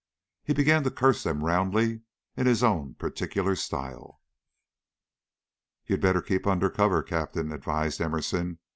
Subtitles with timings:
[0.43, 2.01] He began to curse them roundly
[2.35, 4.19] in his own particular style.
[5.85, 8.57] "You'd better keep under cover, Captain," advised Emerson.